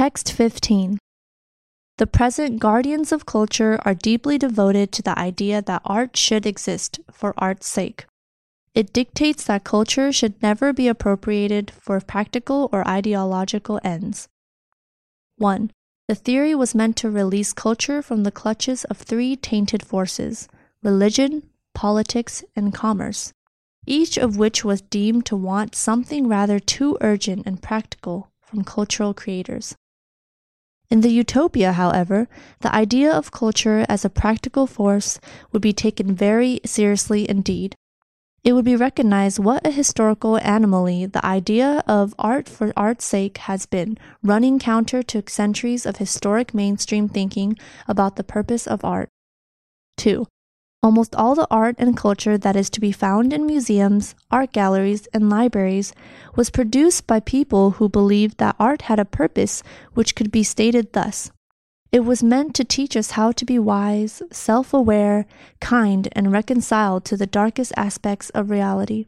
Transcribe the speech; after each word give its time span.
Text 0.00 0.32
15. 0.32 0.96
The 1.98 2.06
present 2.06 2.58
guardians 2.58 3.12
of 3.12 3.26
culture 3.26 3.78
are 3.84 3.92
deeply 3.92 4.38
devoted 4.38 4.92
to 4.92 5.02
the 5.02 5.18
idea 5.18 5.60
that 5.60 5.82
art 5.84 6.16
should 6.16 6.46
exist 6.46 7.00
for 7.12 7.34
art's 7.36 7.68
sake. 7.68 8.06
It 8.74 8.94
dictates 8.94 9.44
that 9.44 9.64
culture 9.64 10.10
should 10.10 10.42
never 10.42 10.72
be 10.72 10.88
appropriated 10.88 11.70
for 11.70 12.00
practical 12.00 12.70
or 12.72 12.88
ideological 12.88 13.78
ends. 13.84 14.26
1. 15.36 15.70
The 16.08 16.14
theory 16.14 16.54
was 16.54 16.74
meant 16.74 16.96
to 16.96 17.10
release 17.10 17.52
culture 17.52 18.00
from 18.00 18.22
the 18.22 18.32
clutches 18.32 18.84
of 18.84 18.96
three 18.96 19.36
tainted 19.36 19.84
forces 19.84 20.48
religion, 20.82 21.42
politics, 21.74 22.42
and 22.56 22.72
commerce, 22.72 23.34
each 23.84 24.16
of 24.16 24.38
which 24.38 24.64
was 24.64 24.80
deemed 24.80 25.26
to 25.26 25.36
want 25.36 25.74
something 25.74 26.26
rather 26.26 26.58
too 26.58 26.96
urgent 27.02 27.42
and 27.44 27.60
practical 27.60 28.30
from 28.40 28.64
cultural 28.64 29.12
creators. 29.12 29.76
In 30.90 31.02
the 31.02 31.10
utopia, 31.10 31.72
however, 31.72 32.26
the 32.60 32.74
idea 32.74 33.12
of 33.12 33.30
culture 33.30 33.86
as 33.88 34.04
a 34.04 34.10
practical 34.10 34.66
force 34.66 35.20
would 35.52 35.62
be 35.62 35.72
taken 35.72 36.14
very 36.14 36.60
seriously 36.64 37.30
indeed. 37.30 37.76
It 38.42 38.54
would 38.54 38.64
be 38.64 38.74
recognized 38.74 39.38
what 39.38 39.66
a 39.66 39.70
historical 39.70 40.36
anomaly 40.36 41.06
the 41.06 41.24
idea 41.24 41.84
of 41.86 42.14
art 42.18 42.48
for 42.48 42.72
art's 42.76 43.04
sake 43.04 43.36
has 43.38 43.66
been, 43.66 43.98
running 44.22 44.58
counter 44.58 45.02
to 45.04 45.22
centuries 45.28 45.86
of 45.86 45.98
historic 45.98 46.54
mainstream 46.54 47.08
thinking 47.08 47.56
about 47.86 48.16
the 48.16 48.24
purpose 48.24 48.66
of 48.66 48.84
art. 48.84 49.10
2. 49.98 50.26
Almost 50.82 51.14
all 51.14 51.34
the 51.34 51.46
art 51.50 51.76
and 51.78 51.94
culture 51.94 52.38
that 52.38 52.56
is 52.56 52.70
to 52.70 52.80
be 52.80 52.90
found 52.90 53.34
in 53.34 53.44
museums, 53.44 54.14
art 54.30 54.52
galleries, 54.52 55.06
and 55.12 55.28
libraries 55.28 55.92
was 56.36 56.48
produced 56.48 57.06
by 57.06 57.20
people 57.20 57.72
who 57.72 57.88
believed 57.90 58.38
that 58.38 58.56
art 58.58 58.82
had 58.82 58.98
a 58.98 59.04
purpose 59.04 59.62
which 59.92 60.14
could 60.14 60.30
be 60.30 60.42
stated 60.42 60.94
thus 60.94 61.30
It 61.92 62.00
was 62.00 62.22
meant 62.22 62.54
to 62.54 62.64
teach 62.64 62.96
us 62.96 63.10
how 63.10 63.32
to 63.32 63.44
be 63.44 63.58
wise, 63.58 64.22
self 64.32 64.72
aware, 64.72 65.26
kind, 65.60 66.08
and 66.12 66.32
reconciled 66.32 67.04
to 67.06 67.16
the 67.16 67.26
darkest 67.26 67.72
aspects 67.76 68.30
of 68.30 68.48
reality. 68.48 69.04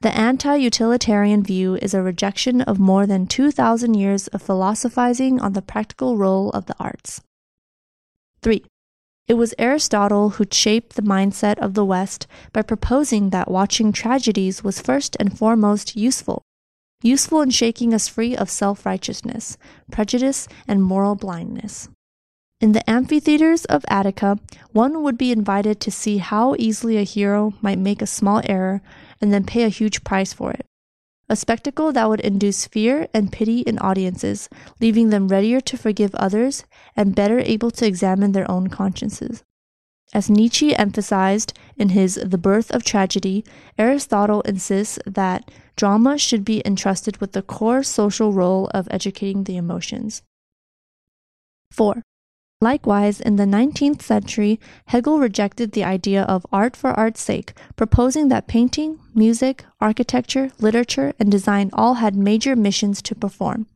The 0.00 0.16
anti 0.16 0.56
utilitarian 0.56 1.44
view 1.44 1.76
is 1.76 1.94
a 1.94 2.02
rejection 2.02 2.60
of 2.62 2.80
more 2.80 3.06
than 3.06 3.28
2,000 3.28 3.94
years 3.94 4.26
of 4.28 4.42
philosophizing 4.42 5.40
on 5.40 5.52
the 5.52 5.62
practical 5.62 6.16
role 6.16 6.50
of 6.50 6.66
the 6.66 6.74
arts. 6.80 7.20
3. 8.42 8.64
It 9.28 9.34
was 9.34 9.54
Aristotle 9.58 10.30
who 10.30 10.46
shaped 10.50 10.96
the 10.96 11.02
mindset 11.02 11.58
of 11.58 11.74
the 11.74 11.84
West 11.84 12.26
by 12.54 12.62
proposing 12.62 13.28
that 13.28 13.50
watching 13.50 13.92
tragedies 13.92 14.64
was 14.64 14.80
first 14.80 15.18
and 15.20 15.36
foremost 15.36 15.96
useful, 15.96 16.40
useful 17.02 17.42
in 17.42 17.50
shaking 17.50 17.92
us 17.92 18.08
free 18.08 18.34
of 18.34 18.48
self 18.48 18.86
righteousness, 18.86 19.58
prejudice, 19.92 20.48
and 20.66 20.82
moral 20.82 21.14
blindness. 21.14 21.90
In 22.62 22.72
the 22.72 22.88
amphitheaters 22.88 23.66
of 23.66 23.84
Attica, 23.88 24.38
one 24.72 25.02
would 25.02 25.18
be 25.18 25.30
invited 25.30 25.78
to 25.80 25.90
see 25.90 26.16
how 26.16 26.56
easily 26.58 26.96
a 26.96 27.02
hero 27.02 27.52
might 27.60 27.78
make 27.78 28.00
a 28.00 28.06
small 28.06 28.40
error 28.44 28.80
and 29.20 29.30
then 29.30 29.44
pay 29.44 29.64
a 29.64 29.68
huge 29.68 30.04
price 30.04 30.32
for 30.32 30.52
it 30.52 30.64
a 31.28 31.36
spectacle 31.36 31.92
that 31.92 32.08
would 32.08 32.20
induce 32.20 32.66
fear 32.66 33.08
and 33.12 33.32
pity 33.32 33.60
in 33.60 33.78
audiences, 33.78 34.48
leaving 34.80 35.10
them 35.10 35.28
readier 35.28 35.60
to 35.60 35.76
forgive 35.76 36.14
others 36.14 36.64
and 36.96 37.14
better 37.14 37.38
able 37.40 37.70
to 37.70 37.86
examine 37.86 38.32
their 38.32 38.50
own 38.50 38.68
consciences. 38.68 39.44
As 40.14 40.30
Nietzsche 40.30 40.74
emphasized 40.74 41.52
in 41.76 41.90
his 41.90 42.14
The 42.14 42.38
Birth 42.38 42.70
of 42.70 42.82
Tragedy, 42.82 43.44
Aristotle 43.76 44.40
insists 44.42 44.98
that 45.04 45.50
drama 45.76 46.16
should 46.16 46.44
be 46.44 46.62
entrusted 46.64 47.18
with 47.18 47.32
the 47.32 47.42
core 47.42 47.82
social 47.82 48.32
role 48.32 48.70
of 48.72 48.88
educating 48.90 49.44
the 49.44 49.58
emotions. 49.58 50.22
4. 51.72 52.02
Likewise, 52.60 53.20
in 53.20 53.36
the 53.36 53.44
19th 53.44 54.02
century, 54.02 54.58
Hegel 54.86 55.20
rejected 55.20 55.72
the 55.72 55.84
idea 55.84 56.24
of 56.24 56.44
art 56.52 56.74
for 56.74 56.90
art's 56.90 57.20
sake, 57.20 57.52
proposing 57.76 58.28
that 58.28 58.48
painting, 58.48 58.98
music, 59.14 59.64
architecture, 59.80 60.50
literature, 60.58 61.12
and 61.20 61.30
design 61.30 61.70
all 61.72 61.94
had 61.94 62.16
major 62.16 62.56
missions 62.56 63.00
to 63.02 63.14
perform. 63.14 63.66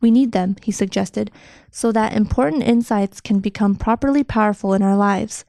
We 0.00 0.12
need 0.12 0.30
them, 0.30 0.56
he 0.62 0.70
suggested, 0.70 1.32
so 1.72 1.90
that 1.90 2.12
important 2.12 2.62
insights 2.62 3.20
can 3.20 3.40
become 3.40 3.74
properly 3.74 4.22
powerful 4.22 4.72
in 4.72 4.82
our 4.82 4.96
lives. 4.96 5.44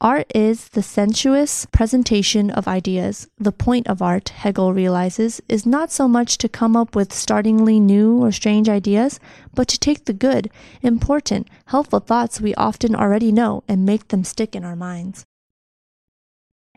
Art 0.00 0.30
is 0.34 0.68
the 0.68 0.82
sensuous 0.82 1.64
presentation 1.72 2.50
of 2.50 2.68
ideas. 2.68 3.28
The 3.38 3.50
point 3.50 3.88
of 3.88 4.02
art, 4.02 4.28
Hegel 4.28 4.74
realizes, 4.74 5.40
is 5.48 5.64
not 5.64 5.90
so 5.90 6.06
much 6.06 6.36
to 6.38 6.50
come 6.50 6.76
up 6.76 6.94
with 6.94 7.14
startlingly 7.14 7.80
new 7.80 8.22
or 8.22 8.30
strange 8.30 8.68
ideas, 8.68 9.18
but 9.54 9.68
to 9.68 9.78
take 9.78 10.04
the 10.04 10.12
good, 10.12 10.50
important, 10.82 11.48
helpful 11.66 12.00
thoughts 12.00 12.42
we 12.42 12.54
often 12.56 12.94
already 12.94 13.32
know 13.32 13.64
and 13.66 13.86
make 13.86 14.08
them 14.08 14.22
stick 14.22 14.54
in 14.54 14.64
our 14.64 14.76
minds. 14.76 15.24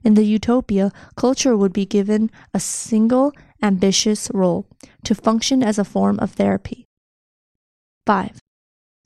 In 0.01 0.13
the 0.13 0.23
utopia, 0.23 0.93
culture 1.17 1.57
would 1.57 1.73
be 1.73 1.85
given 1.85 2.31
a 2.53 2.59
single, 2.61 3.33
ambitious 3.61 4.31
role 4.33 4.65
to 5.03 5.13
function 5.13 5.61
as 5.61 5.77
a 5.77 5.83
form 5.83 6.19
of 6.19 6.31
therapy. 6.31 6.85
5. 8.05 8.39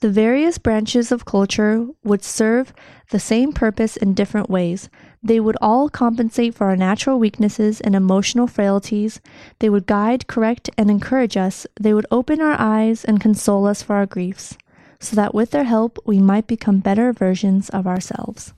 The 0.03 0.09
various 0.09 0.57
branches 0.57 1.13
of 1.13 1.23
culture 1.23 1.87
would 2.03 2.25
serve 2.25 2.73
the 3.11 3.21
same 3.21 3.53
purpose 3.53 3.95
in 3.95 4.13
different 4.13 4.49
ways. 4.49 4.89
They 5.23 5.39
would 5.39 5.55
all 5.61 5.87
compensate 5.87 6.55
for 6.55 6.67
our 6.67 6.75
natural 6.75 7.17
weaknesses 7.17 7.79
and 7.79 7.95
emotional 7.95 8.45
frailties. 8.45 9.21
They 9.59 9.69
would 9.69 9.85
guide, 9.85 10.27
correct, 10.27 10.69
and 10.77 10.91
encourage 10.91 11.37
us. 11.37 11.65
They 11.79 11.93
would 11.93 12.05
open 12.11 12.41
our 12.41 12.57
eyes 12.59 13.05
and 13.05 13.21
console 13.21 13.65
us 13.65 13.81
for 13.81 13.95
our 13.95 14.05
griefs, 14.05 14.57
so 14.99 15.15
that 15.15 15.33
with 15.33 15.51
their 15.51 15.63
help 15.63 15.97
we 16.05 16.19
might 16.19 16.47
become 16.47 16.79
better 16.79 17.13
versions 17.13 17.69
of 17.69 17.87
ourselves. 17.87 18.53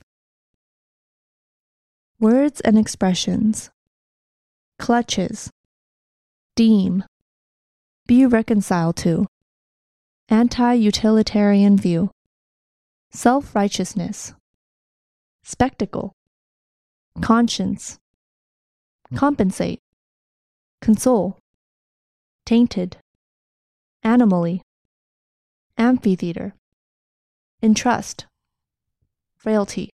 Words 2.18 2.60
and 2.62 2.76
expressions 2.76 3.70
clutches, 4.80 5.48
deem, 6.56 7.04
be 8.08 8.26
reconciled 8.26 8.96
to 8.96 9.28
anti 10.28 10.72
utilitarian 10.74 11.76
view, 11.76 12.10
self 13.12 13.54
righteousness, 13.54 14.34
spectacle, 15.44 16.12
conscience, 17.20 17.98
compensate, 19.14 19.78
console, 20.80 21.38
tainted, 22.44 22.96
anomaly, 24.02 24.62
amphitheater, 25.78 26.54
entrust, 27.62 28.26
frailty. 29.36 29.90